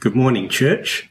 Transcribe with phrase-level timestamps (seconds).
[0.00, 1.10] Good morning, church.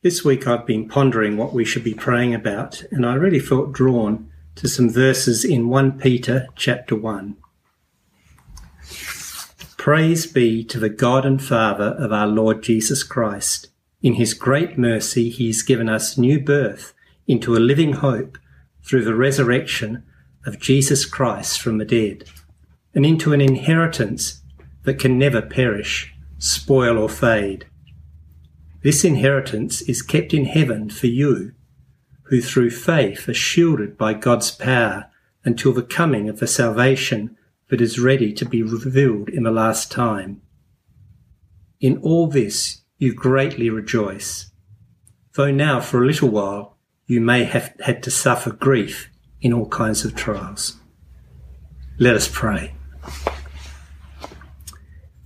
[0.00, 3.70] This week I've been pondering what we should be praying about, and I really felt
[3.70, 7.36] drawn to some verses in 1 Peter chapter 1.
[9.76, 13.68] Praise be to the God and Father of our Lord Jesus Christ.
[14.00, 16.94] In his great mercy, he has given us new birth
[17.26, 18.38] into a living hope
[18.82, 20.02] through the resurrection
[20.46, 22.24] of Jesus Christ from the dead,
[22.94, 24.40] and into an inheritance
[24.84, 26.13] that can never perish
[26.44, 27.66] spoil or fade.
[28.82, 31.52] This inheritance is kept in heaven for you,
[32.24, 35.10] who through faith are shielded by God's power
[35.44, 37.36] until the coming of the salvation
[37.70, 40.42] that is ready to be revealed in the last time.
[41.80, 44.50] In all this you greatly rejoice,
[45.36, 46.76] though now for a little while
[47.06, 49.08] you may have had to suffer grief
[49.40, 50.76] in all kinds of trials.
[51.98, 52.74] Let us pray.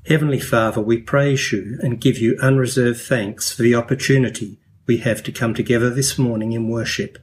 [0.09, 5.23] Heavenly Father, we praise you and give you unreserved thanks for the opportunity we have
[5.25, 7.19] to come together this morning in worship,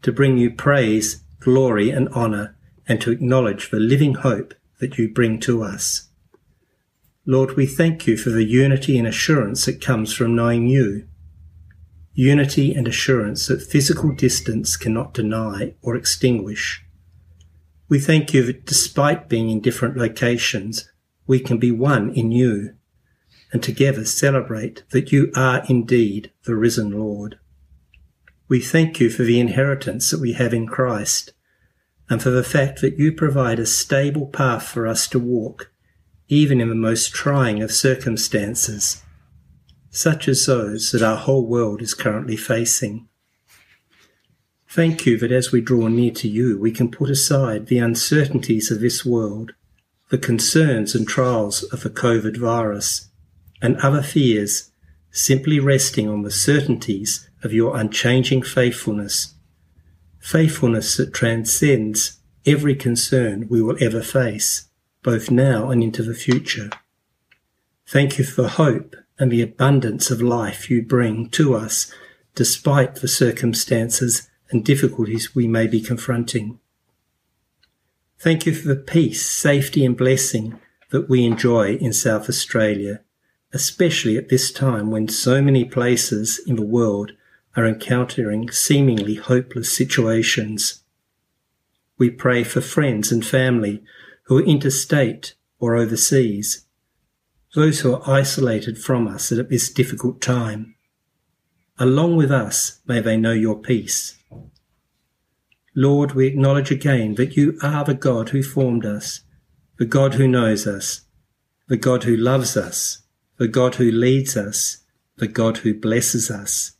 [0.00, 2.56] to bring you praise, glory, and honour,
[2.88, 6.08] and to acknowledge the living hope that you bring to us.
[7.26, 11.06] Lord, we thank you for the unity and assurance that comes from knowing you.
[12.14, 16.82] Unity and assurance that physical distance cannot deny or extinguish.
[17.90, 20.88] We thank you that despite being in different locations,
[21.30, 22.74] we can be one in you
[23.52, 27.38] and together celebrate that you are indeed the risen Lord.
[28.48, 31.32] We thank you for the inheritance that we have in Christ
[32.08, 35.70] and for the fact that you provide a stable path for us to walk,
[36.26, 39.04] even in the most trying of circumstances,
[39.88, 43.06] such as those that our whole world is currently facing.
[44.68, 48.72] Thank you that as we draw near to you, we can put aside the uncertainties
[48.72, 49.52] of this world
[50.10, 53.08] the concerns and trials of the COVID virus,
[53.62, 54.70] and other fears,
[55.10, 59.34] simply resting on the certainties of your unchanging faithfulness,
[60.18, 64.68] faithfulness that transcends every concern we will ever face,
[65.02, 66.70] both now and into the future.
[67.86, 71.92] Thank you for hope and the abundance of life you bring to us
[72.34, 76.59] despite the circumstances and difficulties we may be confronting.
[78.20, 80.60] Thank you for the peace, safety, and blessing
[80.90, 83.00] that we enjoy in South Australia,
[83.54, 87.12] especially at this time when so many places in the world
[87.56, 90.82] are encountering seemingly hopeless situations.
[91.96, 93.82] We pray for friends and family
[94.24, 96.66] who are interstate or overseas,
[97.54, 100.74] those who are isolated from us at this difficult time.
[101.78, 104.18] Along with us, may they know your peace.
[105.74, 109.20] Lord, we acknowledge again that you are the God who formed us,
[109.78, 111.02] the God who knows us,
[111.68, 113.02] the God who loves us,
[113.36, 114.78] the God who leads us,
[115.18, 116.72] the God who blesses us.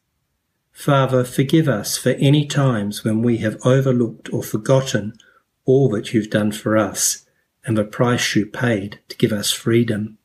[0.73, 5.13] Father, forgive us for any times when we have overlooked or forgotten
[5.65, 7.27] all that you've done for us
[7.65, 10.19] and the price you paid to give us freedom.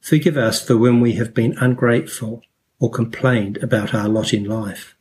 [0.00, 2.42] Forgive us for when we have been ungrateful
[2.78, 4.94] or complained about our lot in life.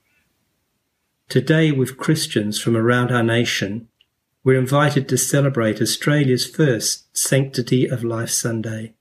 [1.29, 3.87] Today, with Christians from around our nation,
[4.43, 8.95] we're invited to celebrate Australia's first Sanctity of Life Sunday.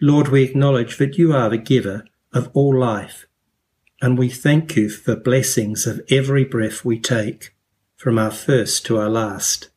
[0.00, 3.26] Lord, we acknowledge that you are the giver of all life,
[4.00, 7.52] and we thank you for blessings of every breath we take,
[7.96, 9.70] from our first to our last.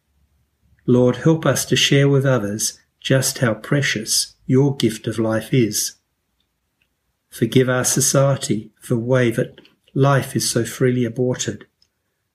[0.85, 5.96] Lord, help us to share with others just how precious your gift of life is.
[7.31, 9.59] Forgive our society for way that
[9.94, 11.66] life is so freely aborted.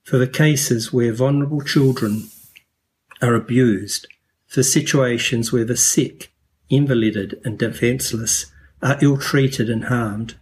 [0.04, 2.28] For the cases where vulnerable children
[3.20, 4.06] are abused,
[4.46, 6.32] for situations where the sick,
[6.68, 8.46] invalided, and defenceless
[8.82, 10.36] are ill treated and harmed.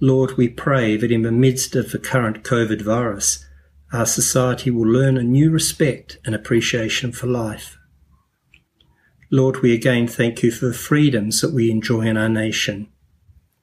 [0.00, 3.44] Lord, we pray that in the midst of the current COVID virus,
[3.92, 7.78] our society will learn a new respect and appreciation for life.
[9.30, 12.88] Lord, we again thank you for the freedoms that we enjoy in our nation.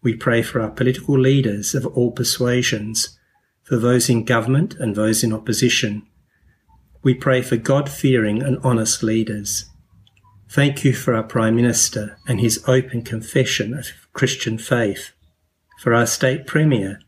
[0.06, 3.18] We pray for our political leaders of all persuasions,
[3.64, 6.06] for those in government and those in opposition.
[7.02, 9.66] We pray for God fearing and honest leaders.
[10.48, 15.12] Thank you for our Prime Minister and his open confession of Christian faith,
[15.80, 17.00] for our State Premier,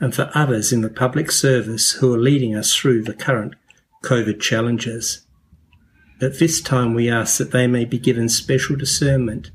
[0.00, 3.54] and for others in the public service who are leading us through the current
[4.02, 5.24] COVID challenges.
[6.20, 9.52] At this time, we ask that they may be given special discernment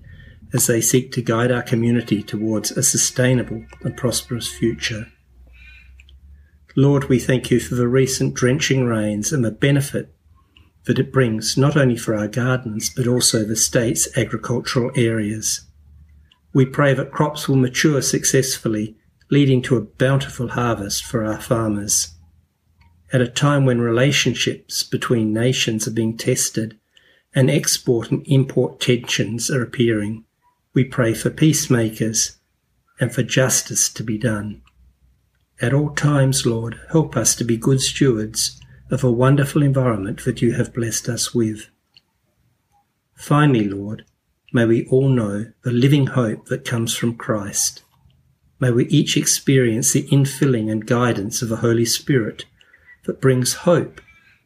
[0.56, 5.06] as they seek to guide our community towards a sustainable and prosperous future.
[6.78, 10.16] Lord, we thank you for the recent drenching rains and the benefit
[10.86, 15.68] that it brings not only for our gardens but also the state's agricultural areas.
[16.54, 18.96] We pray that crops will mature successfully,
[19.30, 22.16] leading to a bountiful harvest for our farmers.
[23.12, 26.80] At a time when relationships between nations are being tested
[27.34, 30.25] and export and import tensions are appearing,
[30.76, 32.38] we pray for peacemakers
[33.00, 34.62] and for justice to be done.
[35.62, 38.60] At all times, Lord, help us to be good stewards
[38.92, 41.70] of a wonderful environment that you have blessed us with.
[43.16, 44.04] Finally, Lord,
[44.52, 47.84] may we all know the living hope that comes from Christ.
[48.60, 52.44] May we each experience the infilling and guidance of the Holy Spirit
[53.06, 54.02] that brings hope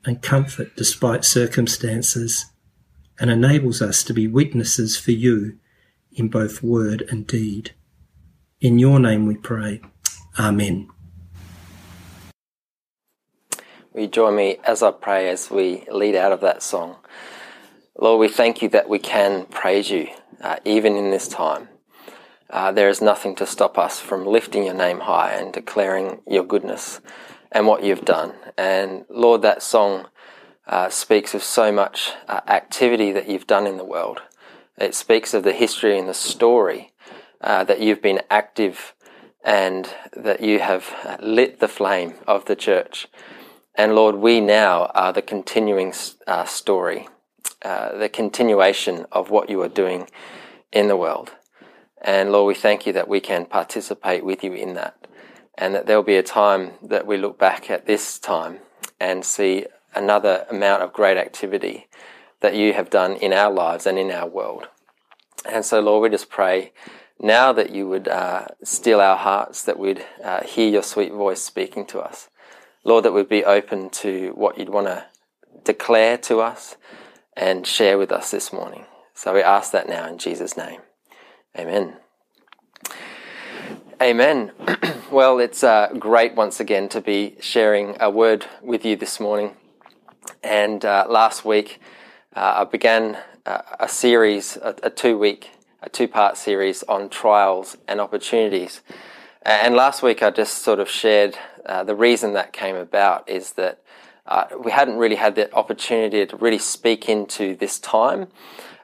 [0.06, 2.46] and comfort despite circumstances
[3.20, 5.58] and enables us to be witnesses for you
[6.20, 7.72] in both word and deed.
[8.62, 9.82] In your name we pray.
[10.38, 10.90] Amen.
[13.94, 16.98] Will you join me as I pray as we lead out of that song?
[17.98, 20.10] Lord, we thank you that we can praise you
[20.42, 21.70] uh, even in this time.
[22.50, 26.44] Uh, there is nothing to stop us from lifting your name high and declaring your
[26.44, 27.00] goodness
[27.52, 28.34] and what you've done.
[28.58, 30.08] And Lord, that song
[30.68, 34.22] uh, speaks of so much uh, activity that you've done in the world.
[34.80, 36.94] It speaks of the history and the story
[37.42, 38.94] uh, that you've been active
[39.44, 43.08] and that you have lit the flame of the church.
[43.76, 45.94] And Lord, we now are the continuing
[46.28, 47.10] uh, story,
[47.62, 50.10] uh, the continuation of what you are doing
[50.72, 51.32] in the world.
[52.02, 54.96] And Lord, we thank you that we can participate with you in that.
[55.58, 58.60] And that there'll be a time that we look back at this time
[58.98, 61.88] and see another amount of great activity
[62.42, 64.68] that you have done in our lives and in our world.
[65.46, 66.72] And so, Lord, we just pray
[67.20, 71.42] now that you would uh, still our hearts, that we'd uh, hear your sweet voice
[71.42, 72.30] speaking to us.
[72.84, 75.06] Lord, that we'd be open to what you'd want to
[75.66, 76.78] declare to us
[77.36, 78.86] and share with us this morning.
[79.14, 80.82] So we ask that now in Jesus' name.
[81.58, 81.98] Amen.
[84.02, 84.54] Amen.
[85.12, 89.58] well, it's uh, great once again to be sharing a word with you this morning.
[90.42, 91.82] And uh, last week,
[92.36, 97.10] uh, I began uh, a series, a, a two week, a two part series on
[97.10, 98.82] trials and opportunities.
[99.42, 103.54] And last week, I just sort of shared uh, the reason that came about is
[103.54, 103.82] that
[104.28, 108.28] uh, we hadn't really had the opportunity to really speak into this time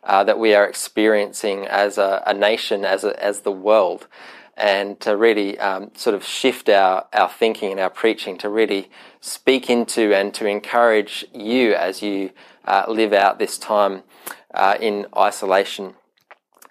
[0.03, 4.07] uh, that we are experiencing as a, a nation, as, a, as the world
[4.57, 8.89] and to really um, sort of shift our, our thinking and our preaching to really
[9.19, 12.31] speak into and to encourage you as you
[12.65, 14.03] uh, live out this time
[14.53, 15.95] uh, in isolation.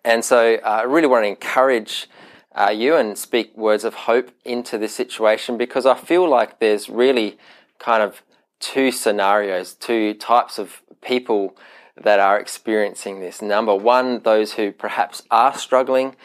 [0.05, 2.09] And so uh, I really want to encourage
[2.55, 6.89] uh, you and speak words of hope into this situation because I feel like there's
[6.89, 7.39] really
[7.79, 8.23] kind of
[8.61, 11.57] two scenarios, two types of people
[11.97, 13.41] that are experiencing this.
[13.41, 16.17] Number one, those who perhaps are struggling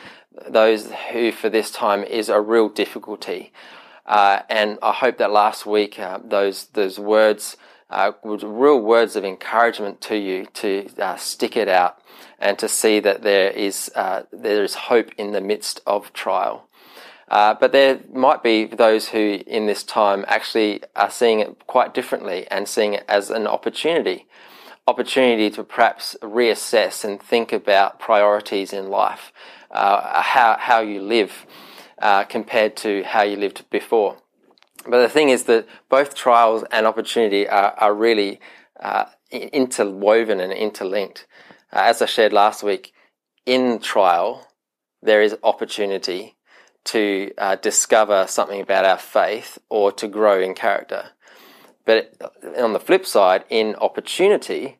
[0.47, 3.51] those who for this time is a real difficulty.
[4.05, 7.57] Uh, and I hope that last week uh, those those words
[7.89, 12.01] uh, real words of encouragement to you to uh, stick it out
[12.37, 16.67] and to see that there is uh, there is hope in the midst of trial.
[17.27, 21.93] Uh, but there might be those who, in this time, actually are seeing it quite
[21.93, 24.25] differently and seeing it as an opportunity
[24.87, 29.31] opportunity to perhaps reassess and think about priorities in life
[29.69, 31.45] uh, how, how you live
[32.01, 34.17] uh, compared to how you lived before.
[34.87, 38.39] But the thing is that both trials and opportunity are, are really
[38.79, 41.27] uh, interwoven and interlinked.
[41.71, 42.93] Uh, as I shared last week,
[43.45, 44.47] in trial,
[45.01, 46.35] there is opportunity
[46.85, 51.09] to uh, discover something about our faith or to grow in character.
[51.85, 52.15] But
[52.57, 54.77] on the flip side, in opportunity,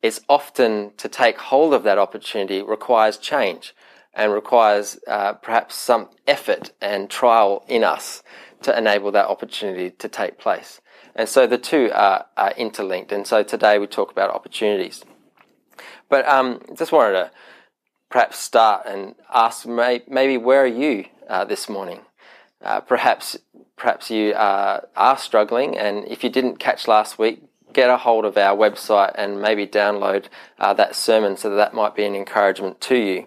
[0.00, 3.74] it's often to take hold of that opportunity requires change
[4.14, 8.22] and requires uh, perhaps some effort and trial in us
[8.62, 10.80] to enable that opportunity to take place.
[11.14, 13.12] And so the two are, are interlinked.
[13.12, 15.04] And so today we talk about opportunities.
[16.08, 17.30] But um, just wanted to
[18.10, 22.00] perhaps start and ask may, maybe where are you uh, this morning?
[22.62, 23.36] Uh, perhaps
[23.76, 27.42] perhaps you uh, are struggling, and if you didn't catch last week,
[27.72, 30.26] get a hold of our website and maybe download
[30.58, 33.26] uh, that sermon so that, that might be an encouragement to you.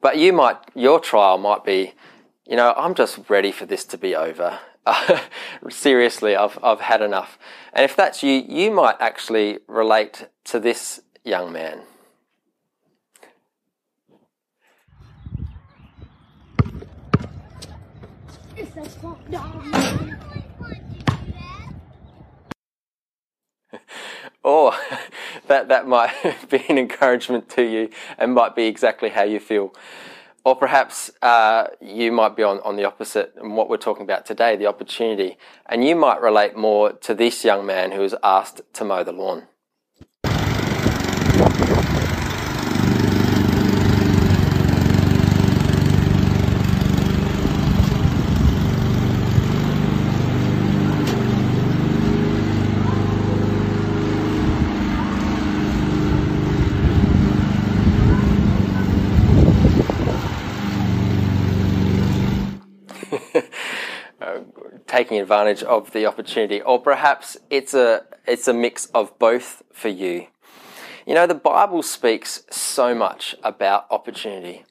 [0.00, 1.92] But you might, your trial might be,
[2.46, 4.60] you know, I'm just ready for this to be over.
[5.68, 7.38] Seriously, I've, I've had enough.
[7.72, 11.80] And if that's you, you might actually relate to this young man.
[24.44, 25.00] or oh,
[25.48, 26.14] that, that might
[26.48, 29.74] be an encouragement to you and might be exactly how you feel.
[30.46, 34.24] Or perhaps uh, you might be on, on the opposite, and what we're talking about
[34.24, 35.38] today, the opportunity,
[35.68, 39.10] and you might relate more to this young man who was asked to mow the
[39.10, 39.48] lawn.
[65.06, 69.88] Taking advantage of the opportunity, or perhaps it's a it's a mix of both for
[69.88, 70.26] you.
[71.06, 74.64] You know, the Bible speaks so much about opportunity,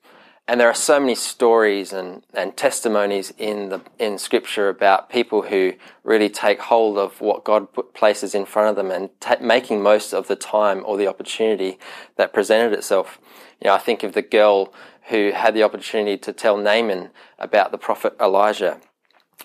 [0.46, 5.44] and there are so many stories and, and testimonies in the in Scripture about people
[5.44, 5.72] who
[6.04, 10.14] really take hold of what God put, places in front of them and making most
[10.14, 11.80] of the time or the opportunity
[12.18, 13.20] that presented itself.
[13.62, 14.74] You know, I think of the girl
[15.08, 18.82] who had the opportunity to tell Naaman about the prophet Elijah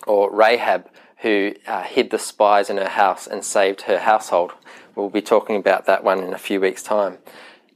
[0.07, 0.89] or Rahab,
[1.21, 4.53] who uh, hid the spies in her house and saved her household.
[4.95, 7.19] We'll be talking about that one in a few weeks' time.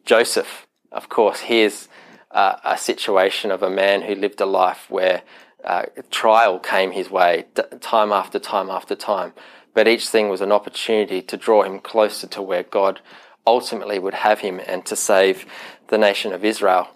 [0.03, 1.87] Joseph, of course, here's
[2.31, 5.21] uh, a situation of a man who lived a life where
[5.63, 7.45] uh, trial came his way
[7.81, 9.33] time after time after time.
[9.73, 13.01] But each thing was an opportunity to draw him closer to where God
[13.45, 15.45] ultimately would have him and to save
[15.87, 16.89] the nation of Israel.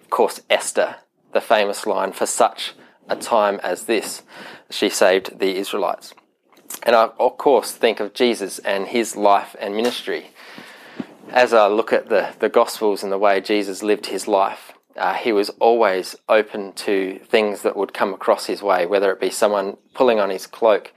[0.00, 0.96] Of course, Esther,
[1.32, 2.74] the famous line, for such
[3.08, 4.22] a time as this,
[4.70, 6.14] she saved the Israelites.
[6.82, 10.30] And I, of course, think of Jesus and his life and ministry.
[11.30, 15.14] As I look at the, the Gospels and the way Jesus lived his life, uh,
[15.14, 19.30] he was always open to things that would come across his way, whether it be
[19.30, 20.92] someone pulling on his cloak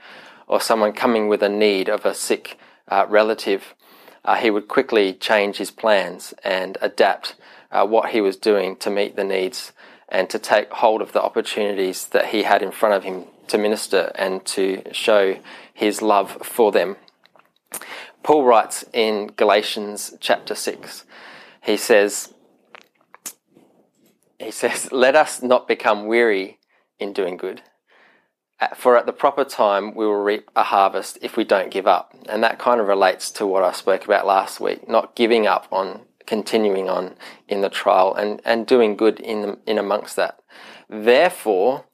[0.46, 3.74] or someone coming with a need of a sick uh, relative.
[4.24, 7.34] Uh, he would quickly change his plans and adapt
[7.70, 9.72] uh, what he was doing to meet the needs
[10.10, 13.58] and to take hold of the opportunities that he had in front of him to
[13.58, 15.38] minister and to show
[15.72, 16.96] his love for them.
[18.22, 21.04] Paul writes in Galatians chapter 6,
[21.62, 22.34] he says,
[24.38, 26.58] he says, let us not become weary
[26.98, 27.62] in doing good.
[28.76, 32.14] For at the proper time, we will reap a harvest if we don't give up.
[32.28, 35.66] And that kind of relates to what I spoke about last week, not giving up
[35.72, 37.16] on continuing on
[37.48, 40.38] in the trial and, and doing good in, the, in amongst that.
[40.88, 41.86] Therefore,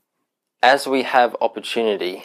[0.63, 2.25] as we have opportunity,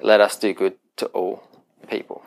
[0.00, 1.42] let us do good to all
[1.88, 2.22] people.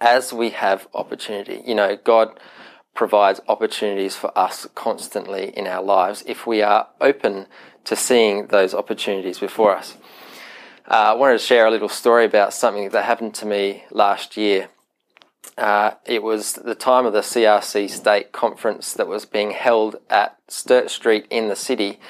[0.00, 2.40] As we have opportunity, you know, God
[2.94, 7.46] provides opportunities for us constantly in our lives if we are open
[7.84, 9.98] to seeing those opportunities before us.
[10.90, 14.38] Uh, I wanted to share a little story about something that happened to me last
[14.38, 14.70] year.
[15.56, 20.36] Uh, it was the time of the CRC state conference that was being held at
[20.48, 22.00] Sturt Street in the city.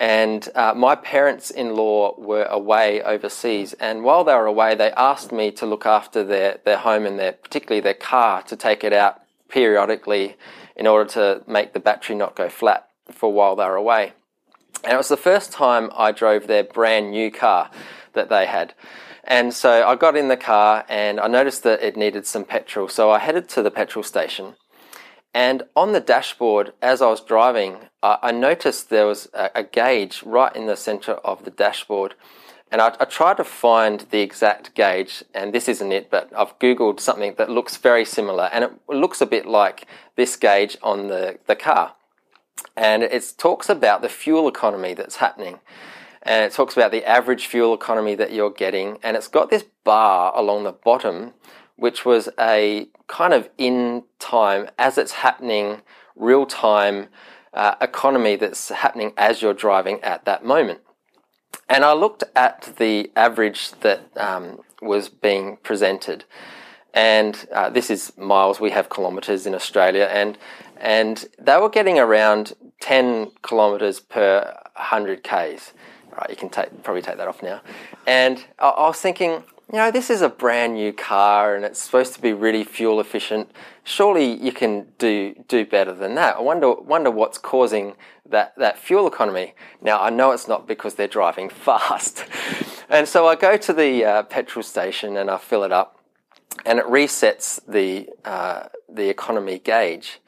[0.00, 3.72] And uh, my parents in law were away overseas.
[3.74, 7.20] And while they were away, they asked me to look after their, their home and
[7.20, 10.36] their, particularly their car, to take it out periodically
[10.74, 14.12] in order to make the battery not go flat for while they were away.
[14.82, 17.70] And it was the first time I drove their brand new car
[18.14, 18.74] that they had.
[19.24, 22.88] And so I got in the car and I noticed that it needed some petrol.
[22.88, 24.56] So I headed to the petrol station.
[25.34, 30.54] And on the dashboard, as I was driving, I noticed there was a, gauge right
[30.54, 32.14] in the center of the dashboard.
[32.70, 36.58] And I, I, tried to find the exact gauge, and this isn't it, but I've
[36.58, 39.86] Googled something that looks very similar, and it looks a bit like
[40.16, 41.94] this gauge on the, the car.
[42.76, 45.60] And it talks about the fuel economy that's happening
[46.22, 49.64] and it talks about the average fuel economy that you're getting, and it's got this
[49.84, 51.34] bar along the bottom,
[51.76, 55.82] which was a kind of in time, as it's happening,
[56.14, 57.08] real time
[57.54, 60.80] uh, economy that's happening as you're driving at that moment.
[61.68, 66.24] And I looked at the average that um, was being presented,
[66.94, 68.60] and uh, this is miles.
[68.60, 70.38] We have kilometres in Australia, and
[70.76, 75.72] and they were getting around 10 kilometres per 100 k's.
[76.16, 77.62] Right, you can take, probably take that off now.
[78.06, 81.80] And I, I was thinking, you know, this is a brand new car and it's
[81.80, 83.50] supposed to be really fuel efficient.
[83.84, 86.36] Surely you can do do better than that.
[86.36, 87.94] I wonder wonder what's causing
[88.28, 89.54] that that fuel economy.
[89.80, 92.24] Now I know it's not because they're driving fast,
[92.90, 95.98] and so I go to the uh, petrol station and I fill it up,
[96.66, 100.20] and it resets the uh, the economy gauge.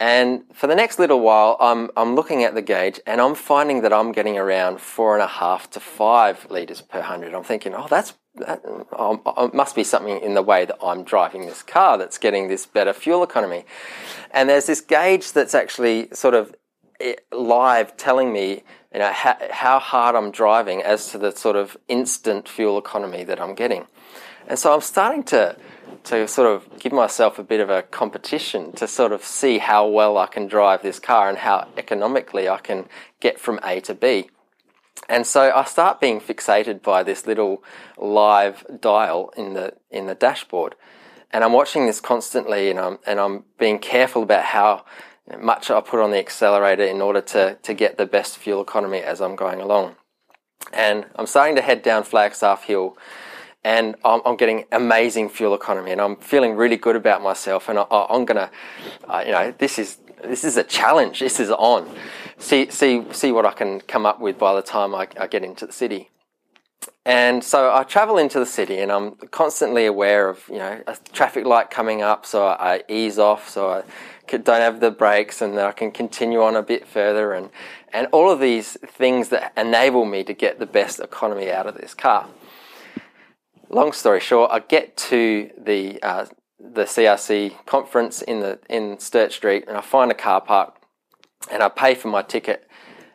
[0.00, 3.82] And for the next little while, I'm, I'm looking at the gauge and I'm finding
[3.82, 7.34] that I'm getting around four and a half to five litres per hundred.
[7.34, 8.64] I'm thinking, oh, that's, that
[8.96, 12.48] um, um, must be something in the way that I'm driving this car that's getting
[12.48, 13.66] this better fuel economy.
[14.30, 16.54] And there's this gauge that's actually sort of
[17.30, 21.76] live telling me you know how, how hard I'm driving as to the sort of
[21.88, 23.86] instant fuel economy that I'm getting.
[24.48, 25.56] And so I'm starting to
[26.04, 29.86] to sort of give myself a bit of a competition to sort of see how
[29.86, 32.88] well I can drive this car and how economically I can
[33.20, 34.30] get from A to B.
[35.08, 37.62] And so I start being fixated by this little
[37.96, 40.74] live dial in the in the dashboard.
[41.32, 44.84] And I'm watching this constantly and I'm and I'm being careful about how
[45.38, 48.98] much I put on the accelerator in order to, to get the best fuel economy
[48.98, 49.96] as I'm going along.
[50.72, 52.96] And I'm starting to head down Flagstaff Hill
[53.64, 57.68] and I'm, I'm, getting amazing fuel economy, and I'm feeling really good about myself.
[57.68, 58.50] And I, am gonna,
[59.08, 61.20] uh, you know, this is this is a challenge.
[61.20, 61.88] This is on.
[62.38, 65.44] See see see what I can come up with by the time I, I get
[65.44, 66.10] into the city.
[67.04, 70.96] And so I travel into the city, and I'm constantly aware of you know a
[71.12, 73.82] traffic light coming up, so I ease off, so I
[74.26, 77.50] don't have the brakes, and I can continue on a bit further, and
[77.92, 81.74] and all of these things that enable me to get the best economy out of
[81.74, 82.26] this car
[83.70, 86.26] long story short, I get to the uh,
[86.58, 90.76] the CRC conference in the in Sturt Street, and I find a car park,
[91.50, 92.68] and I pay for my ticket,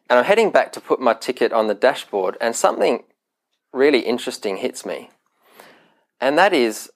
[0.10, 3.04] and I'm heading back to put my ticket on the dashboard, and something
[3.72, 5.12] really interesting hits me,
[6.20, 6.90] and that is,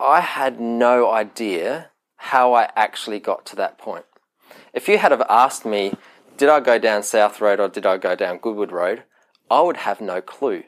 [0.00, 4.04] I had no idea how I actually got to that point.
[4.72, 5.94] If you had have asked me,
[6.36, 9.02] did I go down South Road or did I go down Goodwood Road,
[9.50, 10.62] I would have no clue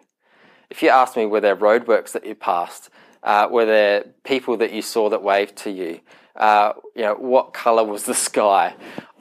[0.75, 2.91] if you asked me were there roadworks that you passed,
[3.23, 6.01] uh, were there people that you saw that waved to you,
[6.35, 8.75] uh, you know, what colour was the sky,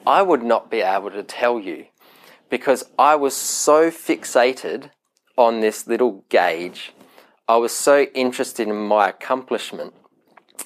[0.08, 1.86] I would not be able to tell you
[2.50, 4.90] because I was so fixated
[5.38, 6.92] on this little gauge.
[7.48, 9.94] I was so interested in my accomplishment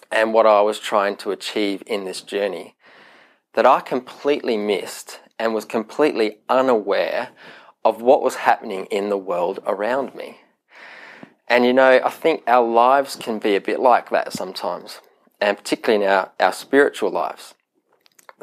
[0.10, 2.75] and what I was trying to achieve in this journey
[3.56, 7.32] that I completely missed and was completely unaware
[7.84, 10.38] of what was happening in the world around me.
[11.48, 15.00] And you know, I think our lives can be a bit like that sometimes,
[15.40, 17.53] and particularly in our, our spiritual lives.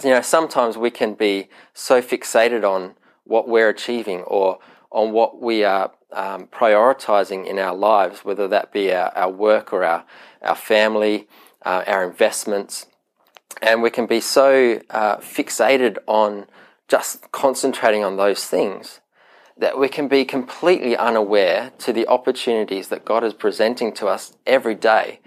[0.03, 4.59] You know, sometimes we can be so fixated on what we're achieving or
[4.91, 9.73] on what we are um, prioritizing in our lives, whether that be our, our work
[9.73, 10.05] or our,
[10.43, 11.29] our family,
[11.65, 12.87] uh, our investments.
[13.61, 16.47] And we can be so uh, fixated on
[16.89, 19.01] just concentrating on those things
[19.57, 24.35] that we can be completely unaware to the opportunities that God is presenting to us
[24.47, 25.21] every day,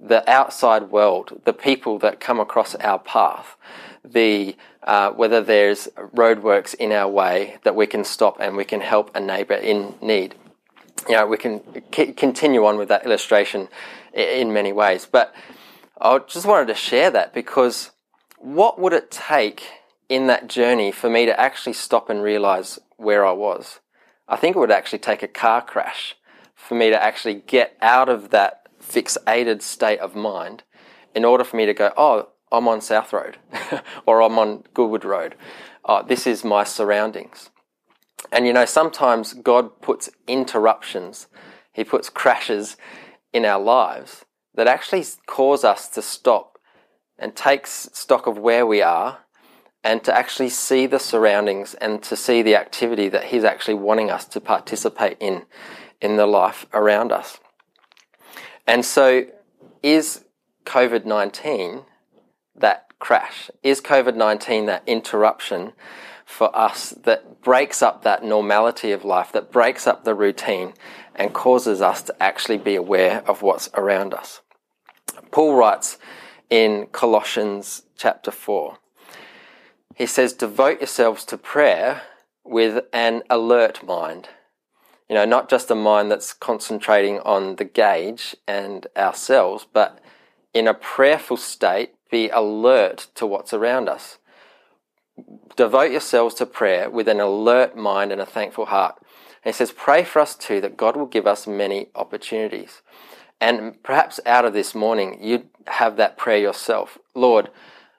[0.00, 3.56] the outside world, the people that come across our path,
[4.04, 8.80] the uh, whether there's roadworks in our way that we can stop and we can
[8.80, 10.34] help a neighbour in need.
[11.08, 11.60] You know, we can
[11.92, 13.68] c- continue on with that illustration
[14.14, 15.34] in many ways, but
[16.00, 17.90] I just wanted to share that because
[18.38, 19.64] what would it take
[20.08, 23.80] in that journey for me to actually stop and realize where I was.
[24.28, 26.16] I think it would actually take a car crash
[26.54, 30.62] for me to actually get out of that fixated state of mind
[31.14, 33.38] in order for me to go, oh, I'm on South Road
[34.06, 35.34] or I'm on Goodwood Road.
[35.84, 37.50] Oh, this is my surroundings.
[38.32, 41.26] And you know, sometimes God puts interruptions,
[41.72, 42.76] He puts crashes
[43.32, 46.58] in our lives that actually cause us to stop
[47.18, 49.18] and take stock of where we are
[49.86, 54.10] and to actually see the surroundings and to see the activity that he's actually wanting
[54.10, 55.46] us to participate in
[56.00, 57.38] in the life around us.
[58.66, 59.26] And so
[59.84, 60.24] is
[60.64, 61.84] COVID-19
[62.56, 63.48] that crash?
[63.62, 65.72] Is COVID-19 that interruption
[66.24, 70.74] for us that breaks up that normality of life, that breaks up the routine
[71.14, 74.40] and causes us to actually be aware of what's around us?
[75.30, 75.96] Paul writes
[76.50, 78.78] in Colossians chapter 4
[79.96, 82.02] he says, devote yourselves to prayer
[82.44, 84.28] with an alert mind.
[85.08, 89.98] You know, not just a mind that's concentrating on the gauge and ourselves, but
[90.52, 94.18] in a prayerful state, be alert to what's around us.
[95.56, 98.96] Devote yourselves to prayer with an alert mind and a thankful heart.
[99.42, 102.82] And he says, pray for us too that God will give us many opportunities.
[103.40, 106.98] And perhaps out of this morning, you'd have that prayer yourself.
[107.14, 107.48] Lord,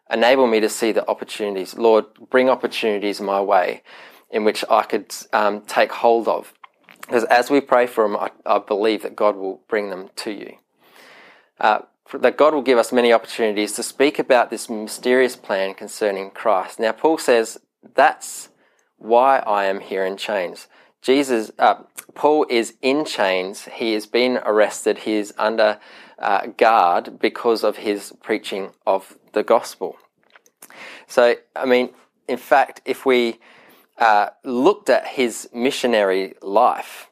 [0.09, 1.77] enable me to see the opportunities.
[1.77, 3.83] Lord, bring opportunities my way
[4.29, 6.53] in which I could um, take hold of.
[7.01, 10.31] Because as we pray for them, I, I, believe that God will bring them to
[10.31, 10.57] you.
[11.59, 11.79] Uh,
[12.13, 16.79] that God will give us many opportunities to speak about this mysterious plan concerning Christ.
[16.79, 17.57] Now, Paul says
[17.95, 18.49] that's
[18.97, 20.67] why I am here in chains.
[21.01, 21.83] Jesus, uh,
[22.15, 23.65] Paul is in chains.
[23.73, 24.99] He has been arrested.
[24.99, 25.79] He is under
[26.19, 29.97] uh, guard because of his preaching of the gospel.
[31.07, 31.89] So, I mean,
[32.27, 33.39] in fact, if we
[33.97, 37.09] uh, looked at his missionary life,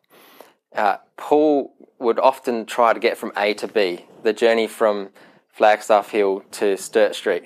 [0.75, 5.09] uh, Paul would often try to get from A to B, the journey from
[5.47, 7.43] Flagstaff Hill to Sturt Street.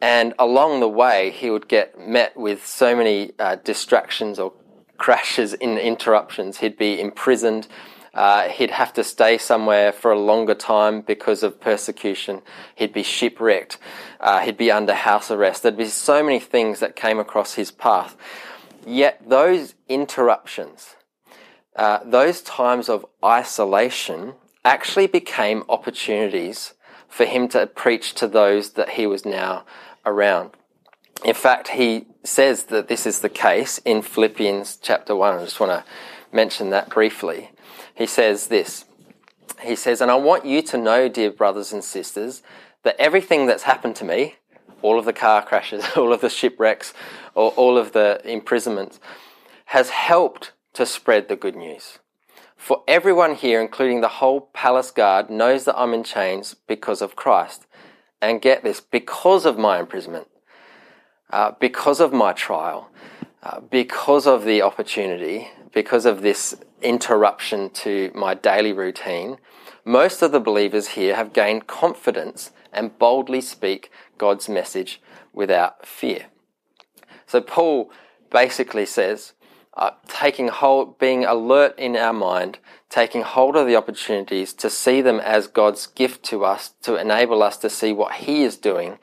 [0.00, 4.52] And along the way, he would get met with so many uh, distractions or
[4.98, 6.58] crashes and interruptions.
[6.58, 7.66] He'd be imprisoned.
[8.18, 12.42] Uh, he'd have to stay somewhere for a longer time because of persecution.
[12.74, 13.78] He'd be shipwrecked.
[14.18, 15.62] Uh, he'd be under house arrest.
[15.62, 18.16] There'd be so many things that came across his path.
[18.84, 20.96] Yet those interruptions,
[21.76, 26.74] uh, those times of isolation, actually became opportunities
[27.08, 29.64] for him to preach to those that he was now
[30.04, 30.50] around.
[31.24, 35.38] In fact, he says that this is the case in Philippians chapter 1.
[35.38, 35.84] I just want to
[36.32, 37.52] mention that briefly.
[37.98, 38.84] He says this
[39.60, 42.42] He says, And I want you to know, dear brothers and sisters,
[42.84, 44.36] that everything that's happened to me,
[44.82, 46.94] all of the car crashes, all of the shipwrecks,
[47.34, 49.00] or all of the imprisonments,
[49.66, 51.98] has helped to spread the good news.
[52.56, 57.16] For everyone here, including the whole palace guard, knows that I'm in chains because of
[57.16, 57.66] Christ.
[58.22, 60.28] And get this, because of my imprisonment,
[61.30, 62.90] uh, because of my trial,
[63.42, 69.38] uh, because of the opportunity, because of this interruption to my daily routine,
[69.84, 75.00] most of the believers here have gained confidence and boldly speak God's message
[75.32, 76.26] without fear.
[77.26, 77.90] So Paul
[78.30, 79.32] basically says,
[79.74, 82.58] uh, taking hold, being alert in our mind,
[82.90, 87.42] taking hold of the opportunities to see them as God's gift to us to enable
[87.42, 88.98] us to see what He is doing,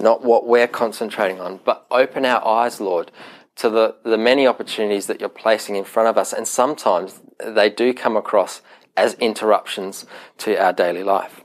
[0.00, 3.10] not what we're concentrating on, but open our eyes, Lord,
[3.56, 6.32] to the, the many opportunities that you're placing in front of us.
[6.32, 8.62] And sometimes they do come across
[8.96, 10.06] as interruptions
[10.38, 11.42] to our daily life.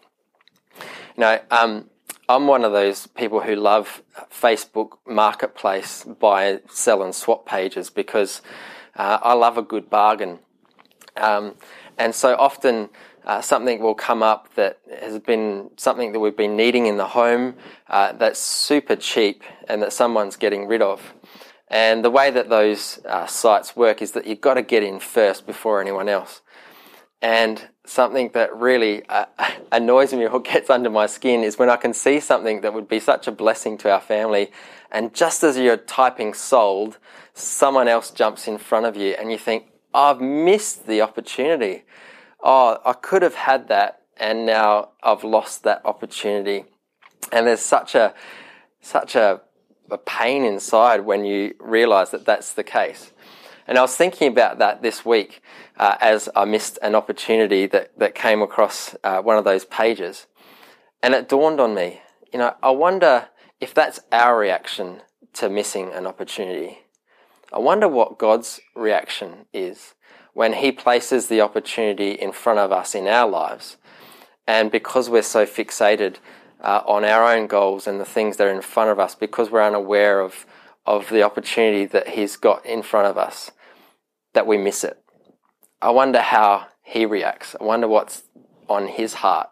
[1.18, 1.90] Know, um,
[2.30, 8.42] I'm one of those people who love Facebook Marketplace buy, sell, and swap pages because
[8.96, 10.40] uh, I love a good bargain.
[11.18, 11.56] Um,
[11.98, 12.90] and so often
[13.26, 17.08] uh, something will come up that has been something that we've been needing in the
[17.08, 17.56] home
[17.88, 21.14] uh, that's super cheap and that someone's getting rid of.
[21.70, 25.00] And the way that those uh, sites work is that you've got to get in
[25.00, 26.42] first before anyone else.
[27.22, 29.26] And something that really uh,
[29.72, 32.88] annoys me or gets under my skin is when I can see something that would
[32.88, 34.52] be such a blessing to our family,
[34.92, 36.98] and just as you're typing sold,
[37.34, 41.84] someone else jumps in front of you, and you think, I've missed the opportunity.
[42.42, 46.66] Oh, I could have had that, and now I've lost that opportunity.
[47.32, 48.14] And there's such a
[48.82, 49.42] such a,
[49.92, 53.12] a pain inside when you realize that that's the case.
[53.68, 55.44] And I was thinking about that this week
[55.78, 60.26] uh, as I missed an opportunity that, that came across uh, one of those pages.
[61.04, 62.02] And it dawned on me,
[62.34, 63.30] you know, I wonder
[63.62, 65.02] if that's our reaction
[65.34, 66.80] to missing an opportunity.
[67.54, 69.94] I wonder what God's reaction is
[70.34, 73.78] when He places the opportunity in front of us in our lives.
[74.48, 76.16] And because we're so fixated
[76.62, 79.50] uh, on our own goals and the things that are in front of us, because
[79.50, 80.46] we're unaware of,
[80.86, 83.52] of the opportunity that He's got in front of us,
[84.34, 85.02] that we miss it.
[85.82, 87.56] I wonder how he reacts.
[87.60, 88.24] I wonder what's
[88.68, 89.50] on his heart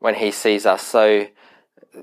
[0.00, 1.28] when he sees us so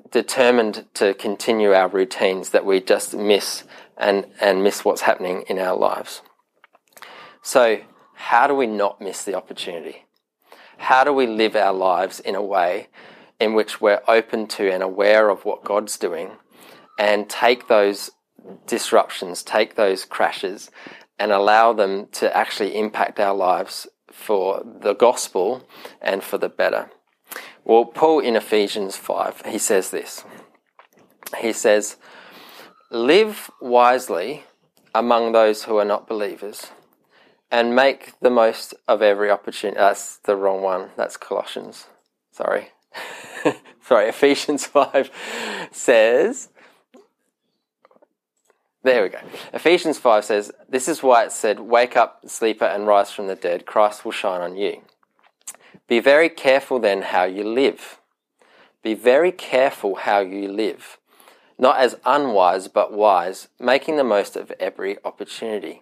[0.10, 3.66] determined to continue our routines that we just miss
[3.98, 6.22] and, and miss what's happening in our lives.
[7.42, 7.82] So,
[8.14, 10.06] how do we not miss the opportunity?
[10.78, 12.88] How do we live our lives in a way
[13.40, 16.32] in which we're open to and aware of what God's doing
[16.98, 18.12] and take those
[18.68, 20.70] disruptions, take those crashes,
[21.18, 25.68] and allow them to actually impact our lives for the gospel
[26.02, 26.90] and for the better.
[27.64, 30.26] Well, Paul in Ephesians 5, he says this.
[31.40, 31.98] He says,
[32.92, 34.46] Live wisely
[34.96, 36.72] among those who are not believers
[37.52, 39.78] and make the most of every opportunity.
[39.78, 40.90] That's the wrong one.
[40.98, 41.88] That's Colossians.
[42.32, 42.70] Sorry.
[43.82, 46.50] Sorry, Ephesians 5 says,
[48.82, 49.20] there we go.
[49.54, 53.36] Ephesians 5 says, This is why it said, Wake up, sleeper, and rise from the
[53.36, 53.66] dead.
[53.66, 54.82] Christ will shine on you.
[55.88, 58.00] Be very careful then how you live.
[58.82, 60.98] Be very careful how you live.
[61.58, 65.82] Not as unwise, but wise, making the most of every opportunity.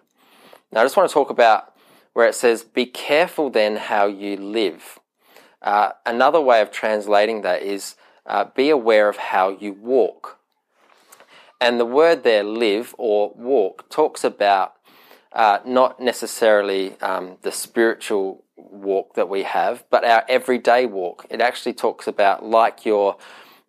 [0.72, 1.72] Now, I just want to talk about
[2.14, 4.98] where it says, Be careful then how you live.
[5.62, 10.38] Uh, another way of translating that is, uh, Be aware of how you walk.
[11.60, 14.74] And the word there, live or walk, talks about
[15.32, 21.26] uh, not necessarily um, the spiritual walk that we have, but our everyday walk.
[21.30, 23.16] It actually talks about like you're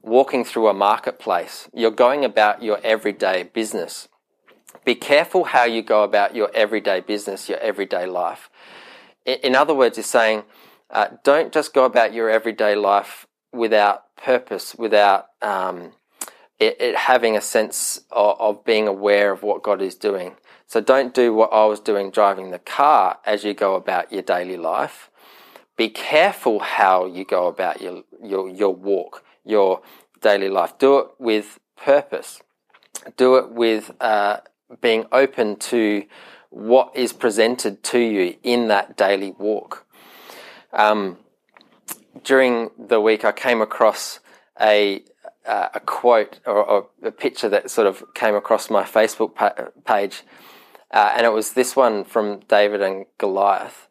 [0.01, 4.07] walking through a marketplace, you're going about your everyday business.
[4.85, 8.49] Be careful how you go about your everyday business, your everyday life.
[9.25, 10.43] In other words, he's saying,
[10.91, 15.93] uh, don't just go about your everyday life without purpose, without um,
[16.59, 20.35] it, it, having a sense of, of being aware of what God is doing.
[20.67, 24.21] So don't do what I was doing driving the car as you go about your
[24.21, 25.09] daily life.
[25.77, 29.81] Be careful how you go about your, your, your walk, your
[30.21, 30.77] daily life.
[30.77, 32.41] Do it with purpose.
[33.15, 34.41] Do it with uh,
[34.81, 36.05] being open to
[36.49, 39.85] what is presented to you in that daily walk.
[40.73, 41.17] Um,
[42.23, 44.19] during the week, I came across
[44.59, 45.03] a
[45.45, 49.55] uh, a quote or, or, a picture that sort of came across my Facebook pa-
[49.83, 50.21] page,
[50.91, 53.87] uh, and it was this one from David and Goliath.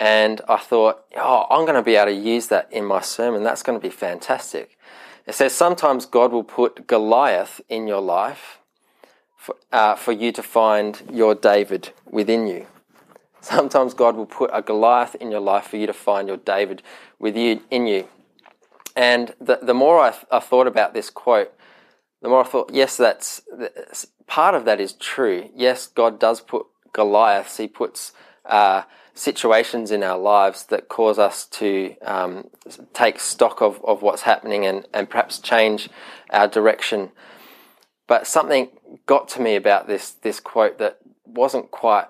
[0.00, 3.42] And I thought, oh, I'm going to be able to use that in my sermon.
[3.42, 4.78] That's going to be fantastic.
[5.26, 8.58] It says sometimes God will put Goliath in your life
[9.36, 12.66] for, uh, for you to find your David within you.
[13.40, 16.82] Sometimes God will put a Goliath in your life for you to find your David
[17.18, 17.62] with you.
[17.70, 18.08] In you.
[18.96, 21.52] And the, the more I, I thought about this quote,
[22.20, 23.40] the more I thought, yes, that's
[24.26, 25.50] part of that is true.
[25.54, 28.12] Yes, God does put Goliaths, He puts
[28.44, 28.82] uh,
[29.14, 32.48] situations in our lives that cause us to um,
[32.92, 35.88] take stock of, of what's happening and, and perhaps change
[36.30, 37.10] our direction.
[38.06, 38.70] But something
[39.06, 42.06] got to me about this, this quote that wasn't quite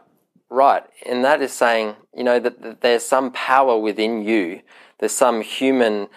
[0.51, 0.85] right.
[1.07, 4.63] And that is saying, you know, that, that there's some power within you,
[4.99, 6.09] there's some human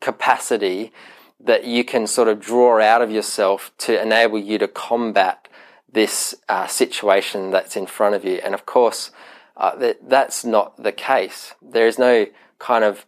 [0.00, 0.92] capacity
[1.38, 5.48] that you can sort of draw out of yourself to enable you to combat
[5.92, 8.40] this uh, situation that's in front of you.
[8.44, 9.10] And of course,
[9.56, 11.54] uh, that, that's not the case.
[11.60, 12.26] There is no
[12.58, 13.06] kind of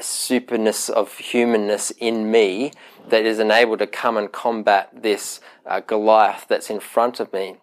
[0.00, 2.72] superness of humanness in me
[3.08, 7.58] that is enabled to come and combat this uh, Goliath that's in front of me.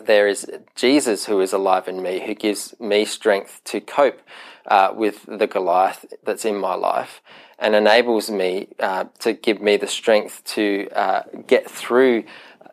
[0.00, 4.20] There is Jesus who is alive in me, who gives me strength to cope
[4.66, 7.22] uh, with the Goliath that's in my life
[7.58, 12.24] and enables me uh, to give me the strength to uh, get through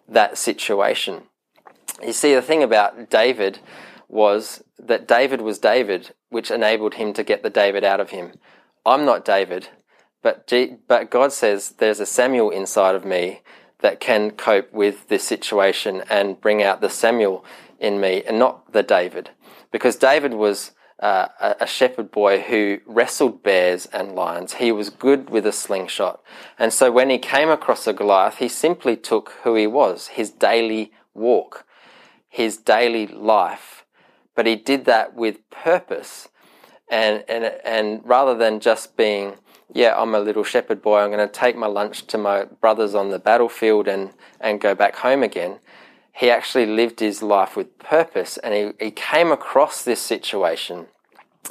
[0.07, 1.23] that situation.
[2.03, 3.59] You see, the thing about David
[4.07, 8.33] was that David was David, which enabled him to get the David out of him.
[8.85, 9.69] I'm not David,
[10.21, 13.41] but, G- but God says there's a Samuel inside of me
[13.81, 17.43] that can cope with this situation and bring out the Samuel
[17.79, 19.29] in me and not the David.
[19.71, 21.27] Because David was uh,
[21.59, 24.53] a shepherd boy who wrestled bears and lions.
[24.53, 26.21] He was good with a slingshot.
[26.57, 30.29] And so when he came across a Goliath, he simply took who he was, his
[30.29, 31.65] daily walk,
[32.29, 33.85] his daily life.
[34.35, 36.29] But he did that with purpose.
[36.89, 39.35] And, and, and rather than just being,
[39.73, 42.95] yeah, I'm a little shepherd boy, I'm going to take my lunch to my brothers
[42.95, 45.59] on the battlefield and, and go back home again
[46.15, 50.87] he actually lived his life with purpose and he, he came across this situation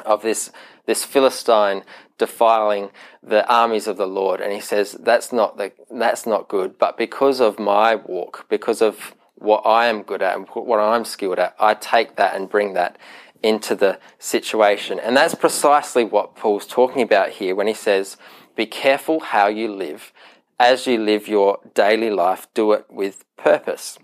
[0.07, 0.51] of this,
[0.87, 1.83] this Philistine
[2.17, 2.91] defiling
[3.23, 4.41] the armies of the Lord.
[4.41, 6.79] And he says, that's not, the, that's not good.
[6.79, 11.05] But because of my walk, because of what I am good at and what I'm
[11.05, 12.97] skilled at, I take that and bring that
[13.45, 14.99] into the situation.
[14.99, 18.17] And that's precisely what Paul's talking about here when he says,
[18.57, 20.13] be careful how you live.
[20.59, 23.99] As you live your daily life, do it with purpose.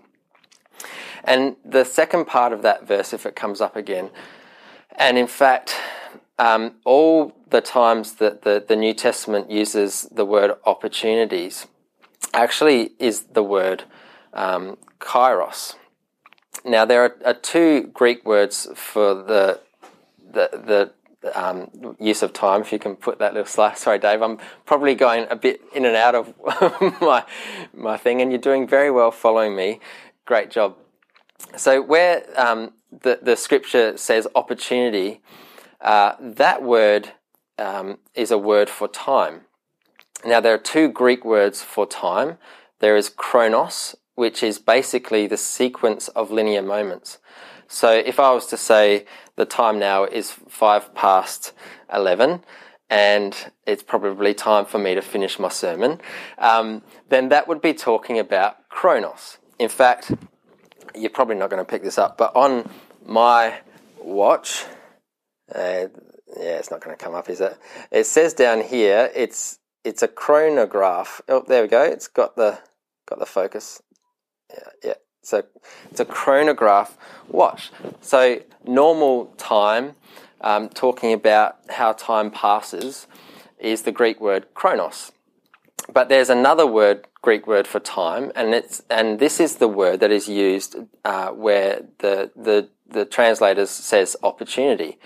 [1.23, 4.11] And the second part of that verse, if it comes up again,
[4.95, 5.75] and in fact,
[6.37, 11.65] um, all the times that the, the New Testament uses the word opportunities
[12.33, 13.85] actually is the word
[14.33, 15.75] um, kairos.
[16.63, 19.59] Now, there are, are, two Greek words for the,
[20.31, 20.91] the,
[21.23, 23.77] the um, use of time, if you can put that little slide.
[23.77, 26.33] Sorry, Dave, I'm probably going a bit in and out of
[27.01, 27.23] my,
[27.73, 29.79] my thing, and you're doing very well following me.
[30.25, 30.77] Great job.
[31.57, 35.21] So, where um, the, the scripture says opportunity,
[35.81, 37.13] uh, that word
[37.57, 39.41] um, is a word for time.
[40.25, 42.37] Now, there are two Greek words for time.
[42.79, 47.17] There is chronos, which is basically the sequence of linear moments.
[47.67, 51.53] So, if I was to say the time now is five past
[51.91, 52.43] 11,
[52.87, 55.99] and it's probably time for me to finish my sermon,
[56.37, 59.39] um, then that would be talking about chronos.
[59.57, 60.11] In fact,
[60.93, 62.69] you're probably not going to pick this up, but on
[63.03, 63.55] my
[63.97, 64.65] watch,
[65.55, 65.87] uh,
[66.37, 67.57] yeah, it's not going to come up, is it?
[67.89, 71.21] It says down here, it's it's a chronograph.
[71.27, 71.81] Oh, there we go.
[71.81, 72.59] It's got the
[73.07, 73.81] got the focus.
[74.53, 74.93] Yeah, yeah.
[75.21, 75.43] So
[75.89, 77.71] it's a chronograph watch.
[78.01, 79.95] So normal time,
[80.41, 83.07] um, talking about how time passes,
[83.59, 85.11] is the Greek word chronos.
[85.93, 89.99] But there's another word, Greek word for time, and it's and this is the word
[89.99, 94.99] that is used uh, where the the the translators says opportunity,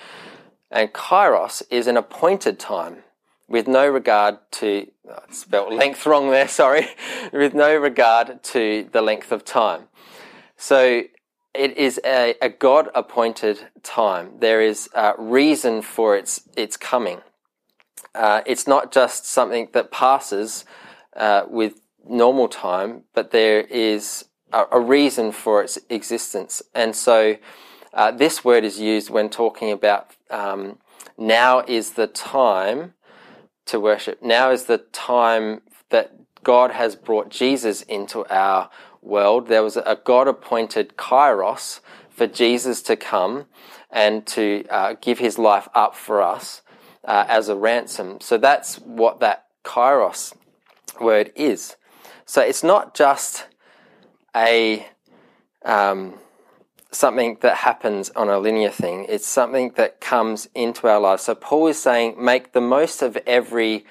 [0.71, 3.03] and kairos is an appointed time
[3.47, 6.47] with no regard to oh, spelled length wrong there.
[6.62, 6.88] Sorry,
[7.31, 9.84] with no regard to the length of time.
[10.58, 11.03] So
[11.53, 14.34] it is a, a God appointed time.
[14.39, 17.21] There is a reason for its its coming.
[18.13, 20.63] Uh, it's not just something that passes
[21.15, 26.62] uh, with normal time, but there is a, a, reason for its existence.
[26.73, 27.36] And so
[27.93, 30.77] uh, this word is used when talking about um,
[31.17, 32.93] now is the time
[33.65, 34.21] to worship.
[34.21, 38.69] Now is the time that God has brought Jesus into our
[39.01, 39.47] world.
[39.47, 43.45] There was a God appointed kairos for Jesus to come
[43.91, 46.62] and to uh, give his life up for us
[47.04, 48.19] uh, as a ransom.
[48.21, 50.34] So that's what that kairos
[50.99, 51.75] word is.
[52.25, 53.47] So it's not just
[54.36, 54.88] a
[55.63, 56.15] um,
[56.95, 59.05] something that happens on a linear thing.
[59.10, 61.23] It's something that comes into our lives.
[61.23, 63.86] So Paul is saying, make the most of every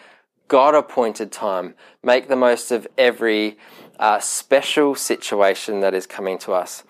[0.48, 1.74] God appointed time.
[2.02, 3.58] Make the most of every
[3.98, 6.84] uh, special situation that is coming to us.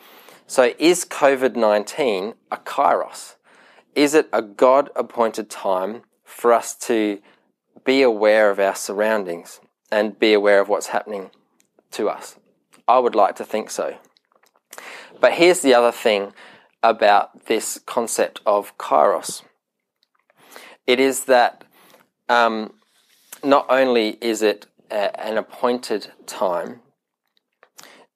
[0.46, 3.36] So is COVID 19 a kairos?
[3.94, 7.20] Is it a God appointed time for us to
[7.84, 11.30] be aware of our surroundings and be aware of what's happening
[11.92, 12.36] to us?
[12.86, 13.96] I would like to think so.
[15.24, 16.34] But here's the other thing
[16.82, 19.40] about this concept of kairos
[20.86, 21.64] it is that
[22.28, 22.74] um,
[23.42, 26.80] not only is it a, an appointed time,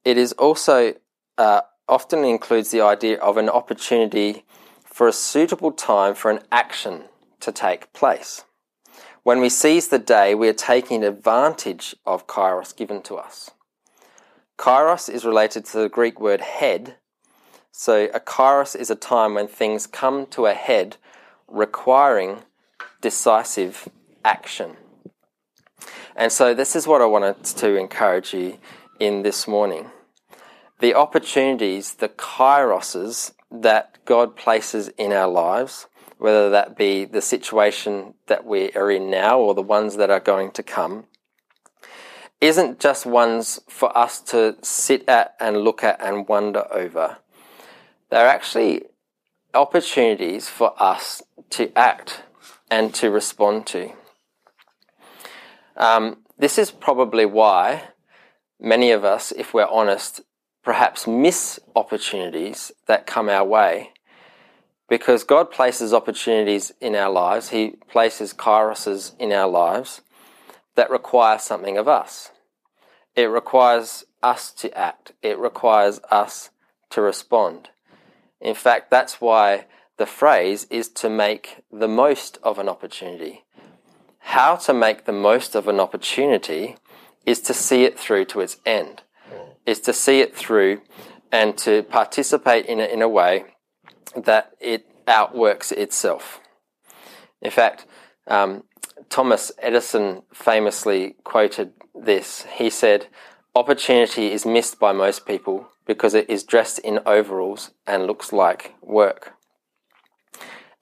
[0.05, 0.97] it is also
[1.39, 4.45] uh, often includes the idea of an opportunity
[4.85, 7.05] for a suitable time for an action
[7.41, 8.45] to take place.
[9.23, 13.51] When we seize the day, we are taking advantage of kairos given to us.
[14.59, 16.97] Kairos is related to the Greek word head.
[17.71, 20.97] So a kairos is a time when things come to a head
[21.47, 22.41] requiring
[23.01, 23.89] decisive
[24.25, 24.77] action.
[26.17, 28.59] And so this is what I wanted to encourage you
[28.99, 29.93] in this morning.
[30.81, 35.87] The opportunities, the kairoses that God places in our lives,
[36.19, 40.19] whether that be the situation that we are in now or the ones that are
[40.19, 41.05] going to come,
[42.41, 47.19] isn't just ones for us to sit at and look at and wonder over.
[48.11, 48.83] They're actually
[49.55, 52.23] opportunities for us to act
[52.71, 53.93] and to respond to.
[55.77, 57.89] Um, this is probably why
[58.61, 60.21] many of us, if we're honest,
[60.63, 63.91] perhaps miss opportunities that come our way.
[64.89, 70.03] Because God places opportunities in our lives, He places kairoses in our lives
[70.79, 72.31] that require something of us.
[73.17, 76.51] It requires us to act, it requires us
[76.91, 77.71] to respond.
[78.41, 83.43] In fact, that's why the phrase is to make the most of an opportunity.
[84.21, 86.77] How to make the most of an opportunity
[87.27, 89.03] is to see it through to its end,
[89.67, 90.83] is to see it through
[91.33, 93.47] and to participate in it in a way
[94.15, 96.39] that it outworks itself.
[97.43, 97.85] In fact,
[98.29, 98.63] um,
[99.09, 102.47] Thomas Edison famously quoted this.
[102.55, 103.07] He said,
[103.55, 108.75] Opportunity is missed by most people because it is dressed in overalls and looks like
[108.83, 109.35] work.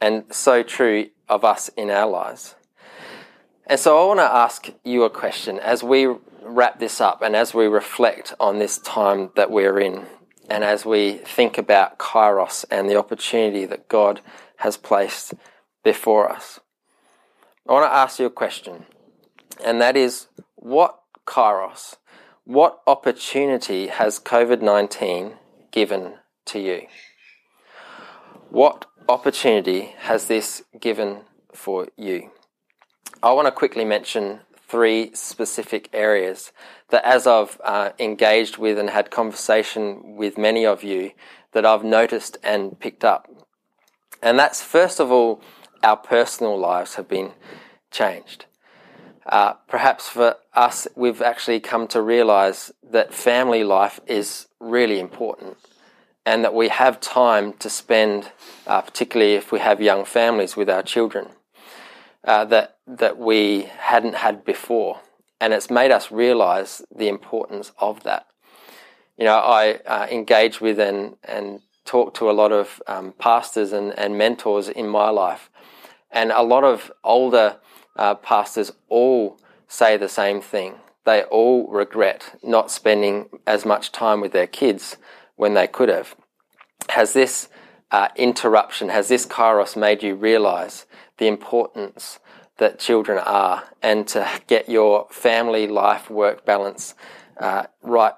[0.01, 2.55] And so true of us in our lives.
[3.67, 6.07] And so I want to ask you a question as we
[6.43, 10.07] wrap this up and as we reflect on this time that we're in
[10.49, 14.21] and as we think about Kairos and the opportunity that God
[14.59, 15.35] has placed
[15.83, 16.61] before us.
[17.69, 18.87] I want to ask you a question,
[19.65, 21.97] and that is what Kairos,
[22.45, 25.35] what opportunity has COVID 19
[25.73, 26.87] given to you?
[28.51, 32.31] What opportunity has this given for you?
[33.21, 36.53] I want to quickly mention three specific areas
[36.91, 41.11] that, as I've uh, engaged with and had conversation with many of you,
[41.51, 43.29] that I've noticed and picked up.
[44.23, 45.43] And that's first of all,
[45.87, 47.31] our personal lives have been
[47.93, 48.47] changed.
[49.25, 55.57] Uh, perhaps for us, we've actually come to realize that family life is really important
[56.25, 58.33] and that we have time to spend,
[58.67, 61.29] uh, particularly if we have young families with our children,
[62.25, 65.01] uh, that, that we hadn't had before.
[65.41, 68.27] And it's made us realize the importance of that.
[69.17, 73.73] You know, I uh, engage with and, and talk to a lot of um, pastors
[73.73, 75.49] and, and mentors in my life.
[76.17, 77.59] And a lot of older
[77.95, 79.39] uh, pastors all
[79.69, 84.97] say the same thing they all regret not spending as much time with their kids
[85.37, 86.17] when they could have.
[86.89, 87.49] Has this
[87.91, 90.87] uh, interruption, has this kairos made you realize
[91.19, 92.19] the importance
[92.57, 96.95] that children are and to get your family life work balance
[97.39, 98.15] uh, right,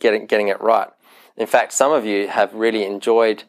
[0.00, 0.88] getting, getting it right?
[1.36, 3.44] In fact, some of you have really enjoyed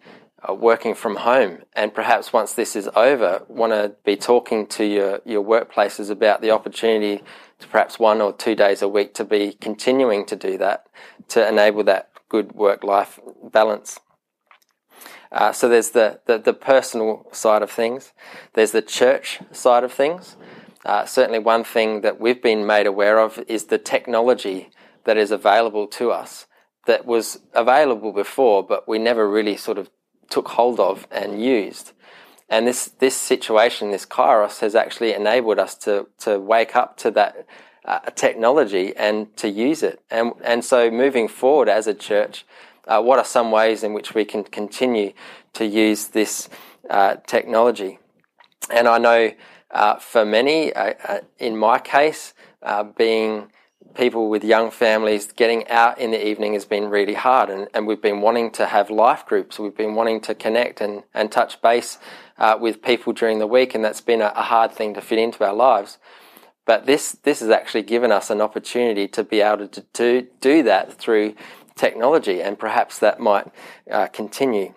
[0.47, 4.85] uh, working from home and perhaps once this is over want to be talking to
[4.85, 7.23] your, your workplaces about the opportunity
[7.59, 10.87] to perhaps one or two days a week to be continuing to do that
[11.27, 13.19] to enable that good work life
[13.51, 13.99] balance.
[15.31, 18.11] Uh, so there's the, the, the, personal side of things,
[18.53, 20.35] there's the church side of things.
[20.85, 24.69] Uh, certainly, one thing that we've been made aware of is the technology
[25.05, 26.45] that is available to us
[26.85, 29.89] that was available before, but we never really sort of
[30.29, 31.91] took hold of and used.
[32.49, 37.11] And this, this situation, this kairos, has actually enabled us to, to wake up to
[37.11, 37.47] that
[37.85, 40.01] uh, technology and to use it.
[40.11, 42.45] And, and so moving forward as a church,
[42.87, 45.13] uh, what are some ways in which we can continue
[45.53, 46.49] to use this
[46.89, 47.99] uh, technology?
[48.69, 49.31] And I know
[49.71, 52.33] uh, for many, uh, uh, in my case,
[52.97, 53.51] being
[53.95, 57.49] people with young families, getting out in the evening has been really hard.
[57.49, 59.59] And, and we've been wanting to have life groups.
[59.59, 61.97] We've been wanting to connect and, and touch base
[62.37, 63.75] uh, with people during the week.
[63.75, 65.97] And that's been a, a, hard thing to fit into our lives.
[66.65, 70.63] But this, this has actually given us an opportunity to be able to do, do
[70.63, 71.35] that through
[71.75, 72.41] technology.
[72.41, 73.47] And perhaps that might
[73.91, 74.73] uh, continue.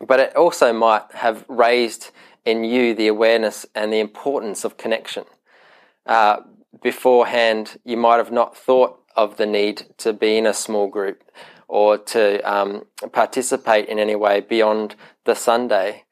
[0.00, 2.10] But it also might have raised
[2.44, 5.24] in you the awareness and the importance of connection.
[6.06, 6.38] Uh,
[6.80, 11.22] beforehand, you might have not thought of the need to be in a small group
[11.68, 14.94] or to um, participate in any way beyond
[15.24, 16.04] the Sunday.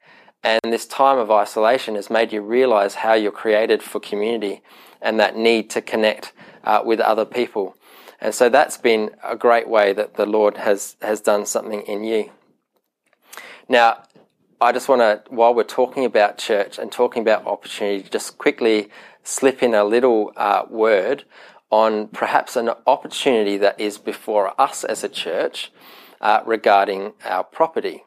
[0.43, 4.63] And this time of isolation has made you realize how you're created for community
[5.01, 6.33] and that need to connect
[6.63, 7.75] uh, with other people.
[8.19, 12.03] And so that's been a great way that the Lord has, has done something in
[12.03, 12.31] you.
[13.67, 14.03] Now,
[14.59, 18.89] I just want to, while we're talking about church and talking about opportunity, just quickly
[19.23, 21.25] slip in a little uh, word
[21.69, 25.71] on perhaps an opportunity that is before us as a church
[26.19, 28.03] uh, regarding our property.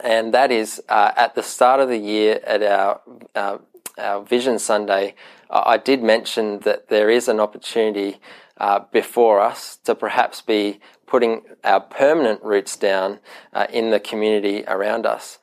[0.00, 3.00] And that is uh, at the start of the year at our,
[3.34, 3.58] uh,
[3.98, 5.14] our Vision Sunday,
[5.48, 8.18] I did mention that there is an opportunity
[8.56, 13.18] uh, before us to perhaps be putting our permanent roots down
[13.52, 15.38] uh, in the community around us.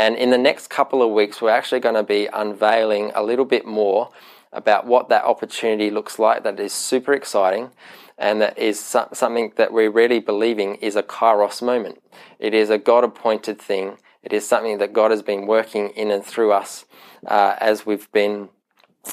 [0.00, 3.44] And in the next couple of weeks, we're actually going to be unveiling a little
[3.44, 4.08] bit more
[4.50, 7.70] about what that opportunity looks like that is super exciting
[8.16, 12.00] and that is something that we're really believing is a kairos moment.
[12.38, 13.98] It is a God appointed thing.
[14.22, 16.86] It is something that God has been working in and through us
[17.26, 18.48] uh, as we've been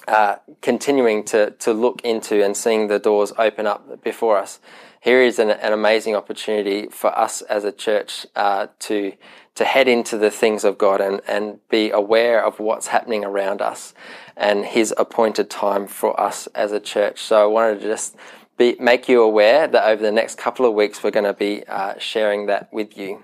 [0.07, 4.61] uh, continuing to, to look into and seeing the doors open up before us.
[5.01, 9.13] Here is an, an amazing opportunity for us as a church uh, to
[9.57, 13.59] to head into the things of God and, and be aware of what's happening around
[13.59, 13.95] us
[14.35, 17.19] and His appointed time for us as a church.
[17.19, 18.15] So I wanted to just
[18.55, 21.63] be, make you aware that over the next couple of weeks we're going to be
[21.67, 23.23] uh, sharing that with you.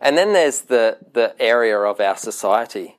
[0.00, 2.96] And then there's the, the area of our society.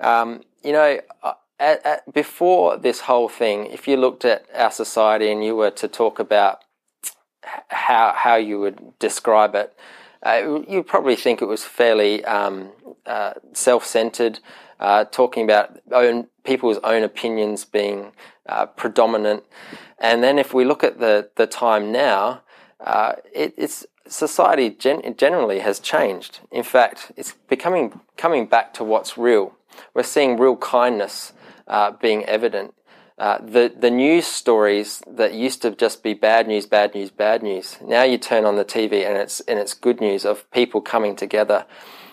[0.00, 4.70] Um, you know, uh, at, at, before this whole thing, if you looked at our
[4.70, 6.62] society and you were to talk about
[7.42, 9.76] how, how you would describe it,
[10.22, 12.70] uh, you probably think it was fairly um,
[13.06, 14.40] uh, self-centered,
[14.80, 18.12] uh, talking about own, people's own opinions being
[18.48, 19.44] uh, predominant.
[19.98, 22.42] And then if we look at the, the time now,
[22.80, 26.40] uh, it, it's society gen- generally has changed.
[26.50, 29.54] In fact, it's becoming coming back to what's real.
[29.94, 31.32] We're seeing real kindness
[31.66, 32.74] uh, being evident
[33.18, 37.42] uh, the the news stories that used to just be bad news, bad news, bad
[37.42, 37.76] news.
[37.82, 41.16] Now you turn on the TV and it's and it's good news of people coming
[41.16, 41.66] together,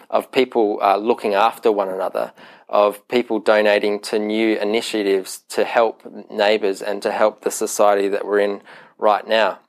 [0.09, 2.33] of people uh, looking after one another,
[2.67, 6.01] of people donating to new initiatives to help
[6.31, 8.61] neighbours and to help the society that we're in
[8.97, 9.59] right now.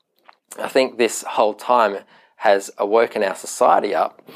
[0.58, 1.98] I think this whole time
[2.36, 4.26] has awoken our society up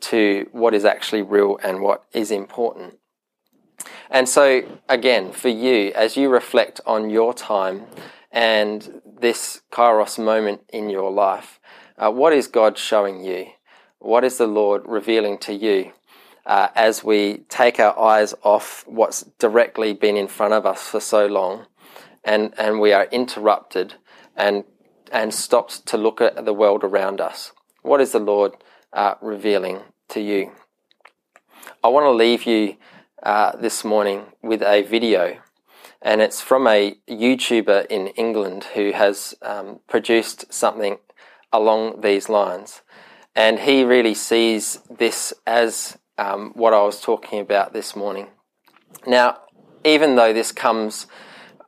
[0.00, 2.99] to what is actually real and what is important.
[4.10, 7.86] And so, again, for you, as you reflect on your time
[8.32, 11.60] and this kairos moment in your life,
[11.96, 13.46] uh, what is God showing you?
[14.00, 15.92] What is the Lord revealing to you
[16.44, 20.98] uh, as we take our eyes off what's directly been in front of us for
[20.98, 21.66] so long
[22.24, 23.94] and, and we are interrupted
[24.36, 24.64] and,
[25.12, 27.52] and stopped to look at the world around us?
[27.82, 28.56] What is the Lord
[28.92, 30.50] uh, revealing to you?
[31.84, 32.76] I want to leave you
[33.22, 35.38] uh, this morning with a video
[36.02, 40.98] and it's from a YouTuber in England who has um, produced something
[41.52, 42.82] along these lines.
[43.34, 48.28] And he really sees this as um, what I was talking about this morning.
[49.06, 49.38] Now,
[49.84, 51.06] even though this comes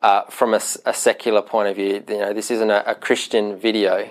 [0.01, 3.57] uh, from a, a, secular point of view, you know, this isn't a, a Christian
[3.57, 4.11] video,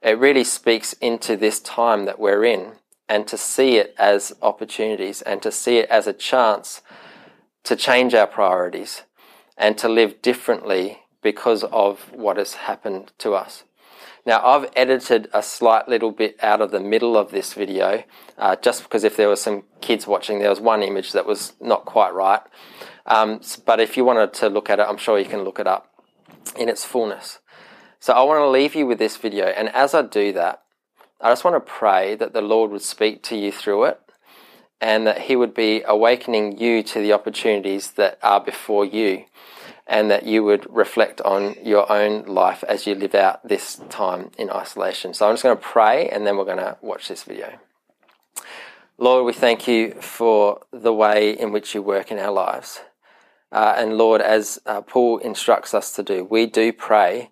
[0.00, 2.72] it really speaks into this time that we're in
[3.08, 6.82] and to see it as opportunities and to see it as a chance
[7.64, 9.02] to change our priorities
[9.56, 13.64] and to live differently because of what has happened to us.
[14.24, 18.02] Now, I've edited a slight little bit out of the middle of this video,
[18.36, 21.52] uh, just because if there were some kids watching, there was one image that was
[21.60, 22.40] not quite right.
[23.06, 25.68] Um, but if you wanted to look at it, I'm sure you can look it
[25.68, 25.92] up
[26.56, 27.38] in its fullness.
[28.00, 30.62] So I want to leave you with this video, and as I do that,
[31.26, 34.00] I just want to pray that the Lord would speak to you through it
[34.80, 39.24] and that He would be awakening you to the opportunities that are before you
[39.88, 44.30] and that you would reflect on your own life as you live out this time
[44.38, 45.14] in isolation.
[45.14, 47.58] So I'm just going to pray and then we're going to watch this video.
[48.96, 52.82] Lord, we thank you for the way in which you work in our lives.
[53.50, 57.30] Uh, and Lord, as uh, Paul instructs us to do, we do pray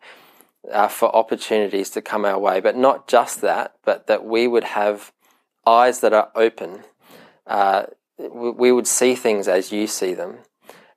[0.71, 4.65] uh, for opportunities to come our way, but not just that, but that we would
[4.65, 5.13] have
[5.67, 6.85] eyes that are open.
[7.47, 7.85] Uh,
[8.19, 10.39] we would see things as you see them,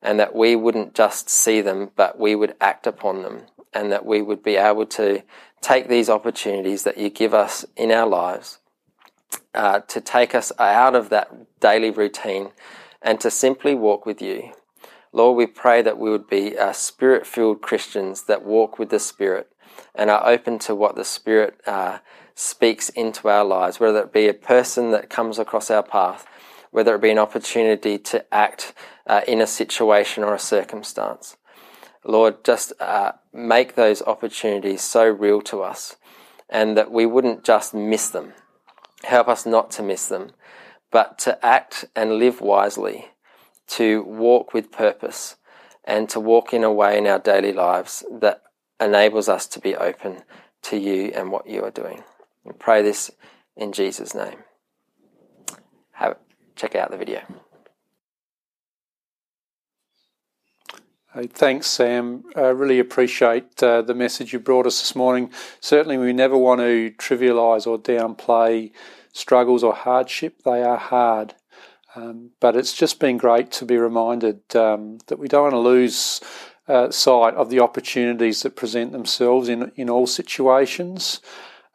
[0.01, 3.43] and that we wouldn't just see them, but we would act upon them,
[3.73, 5.23] and that we would be able to
[5.61, 8.59] take these opportunities that you give us in our lives
[9.53, 12.51] uh, to take us out of that daily routine
[13.01, 14.51] and to simply walk with you.
[15.11, 18.99] Lord, we pray that we would be uh, spirit filled Christians that walk with the
[18.99, 19.49] Spirit
[19.97, 21.97] and are open to what the Spirit uh,
[22.35, 26.27] speaks into our lives, whether it be a person that comes across our path,
[26.71, 28.73] whether it be an opportunity to act
[29.07, 31.35] uh, in a situation or a circumstance.
[32.05, 35.97] Lord, just uh, make those opportunities so real to us
[36.49, 38.33] and that we wouldn't just miss them.
[39.03, 40.31] Help us not to miss them,
[40.91, 43.09] but to act and live wisely,
[43.67, 45.35] to walk with purpose,
[45.83, 48.43] and to walk in a way in our daily lives that
[48.79, 50.21] enables us to be open
[50.63, 52.03] to you and what you are doing.
[52.43, 53.11] We pray this
[53.55, 54.39] in Jesus' name.
[55.93, 56.17] Have,
[56.55, 57.21] check out the video.
[61.25, 62.25] Thanks, Sam.
[62.35, 65.31] I really appreciate uh, the message you brought us this morning.
[65.59, 68.71] Certainly, we never want to trivialise or downplay
[69.13, 70.43] struggles or hardship.
[70.43, 71.33] They are hard.
[71.95, 75.59] Um, but it's just been great to be reminded um, that we don't want to
[75.59, 76.21] lose
[76.67, 81.21] uh, sight of the opportunities that present themselves in, in all situations.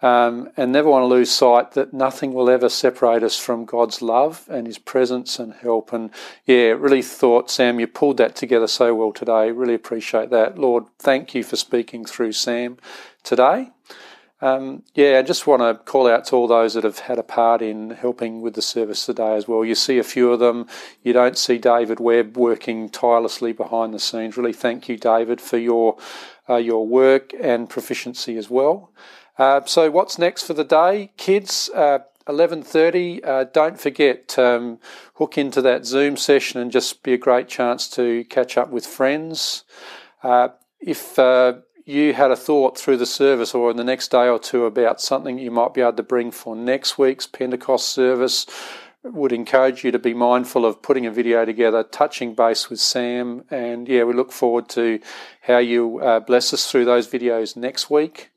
[0.02, 4.02] Um, and never want to lose sight that nothing will ever separate us from God's
[4.02, 5.92] love and His presence and help.
[5.92, 6.10] And
[6.44, 9.52] yeah, really thought, Sam, you pulled that together so well today.
[9.52, 10.58] Really appreciate that.
[10.58, 12.78] Lord, thank you for speaking through Sam
[13.22, 13.70] today.
[14.42, 17.22] Um, yeah, I just want to call out to all those that have had a
[17.22, 19.64] part in helping with the service today as well.
[19.64, 20.66] You see a few of them.
[21.04, 24.36] You don't see David Webb working tirelessly behind the scenes.
[24.36, 25.96] Really, thank you, David, for your
[26.50, 28.90] uh, your work and proficiency as well.
[29.38, 31.70] Uh, so, what's next for the day, kids?
[31.72, 34.78] Uh, 11.30 uh, don't forget um,
[35.14, 38.86] hook into that zoom session and just be a great chance to catch up with
[38.86, 39.64] friends
[40.22, 40.48] uh,
[40.80, 44.38] if uh, you had a thought through the service or in the next day or
[44.38, 48.46] two about something you might be able to bring for next week's Pentecost service,
[49.04, 53.44] would encourage you to be mindful of putting a video together, touching base with Sam,
[53.50, 55.00] and yeah, we look forward to
[55.42, 58.30] how you uh, bless us through those videos next week.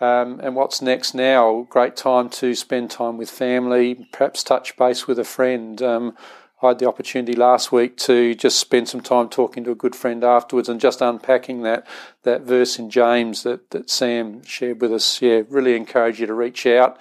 [0.00, 1.66] Um, and what's next now?
[1.70, 5.80] Great time to spend time with family, perhaps touch base with a friend.
[5.82, 6.16] Um,
[6.62, 9.94] I had the opportunity last week to just spend some time talking to a good
[9.94, 11.86] friend afterwards and just unpacking that
[12.22, 15.20] that verse in James that, that Sam shared with us.
[15.20, 16.98] Yeah, really encourage you to reach out.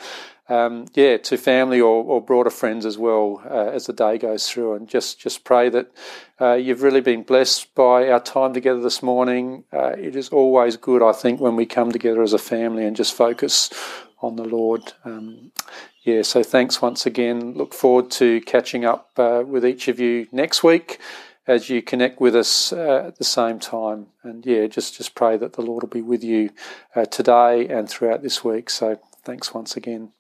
[0.48, 4.48] Um, yeah, to family or, or broader friends as well uh, as the day goes
[4.48, 5.92] through, and just just pray that
[6.40, 9.64] uh, you've really been blessed by our time together this morning.
[9.74, 12.96] Uh, it is always good, I think, when we come together as a family and
[12.96, 13.72] just focus
[14.22, 14.94] on the Lord.
[15.04, 15.52] Um,
[16.06, 17.54] yeah, so thanks once again.
[17.56, 21.00] Look forward to catching up uh, with each of you next week
[21.48, 24.08] as you connect with us uh, at the same time.
[24.22, 26.52] And yeah, just, just pray that the Lord will be with you
[26.96, 28.70] uh, today and throughout this week.
[28.70, 30.15] So thanks once again.